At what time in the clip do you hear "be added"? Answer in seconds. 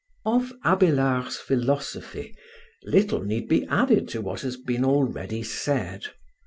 3.47-4.07